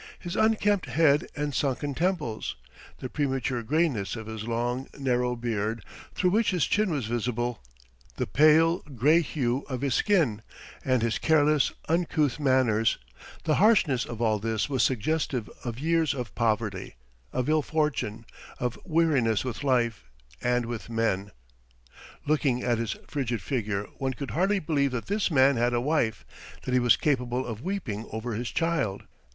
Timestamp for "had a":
25.57-25.79